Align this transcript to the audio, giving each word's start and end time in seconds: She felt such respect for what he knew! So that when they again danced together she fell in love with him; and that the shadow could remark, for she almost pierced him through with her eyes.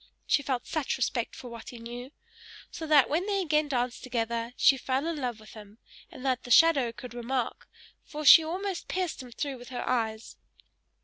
She 0.25 0.41
felt 0.41 0.65
such 0.65 0.97
respect 0.97 1.35
for 1.35 1.49
what 1.49 1.69
he 1.69 1.77
knew! 1.77 2.11
So 2.71 2.87
that 2.87 3.07
when 3.07 3.27
they 3.27 3.39
again 3.39 3.67
danced 3.67 4.01
together 4.01 4.51
she 4.57 4.75
fell 4.75 5.05
in 5.05 5.17
love 5.17 5.39
with 5.39 5.51
him; 5.51 5.77
and 6.09 6.25
that 6.25 6.41
the 6.41 6.49
shadow 6.49 6.91
could 6.91 7.13
remark, 7.13 7.69
for 8.03 8.25
she 8.25 8.43
almost 8.43 8.87
pierced 8.87 9.21
him 9.21 9.31
through 9.31 9.59
with 9.59 9.69
her 9.69 9.87
eyes. 9.87 10.37